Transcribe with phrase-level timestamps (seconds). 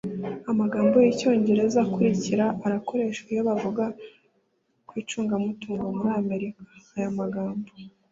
[0.51, 2.45] amagambo y icyongereza akurikira
[2.77, 3.83] akoreshwa iyo bavuga
[4.87, 6.59] ku icungamutungo muri amerika
[6.95, 7.69] aya magambo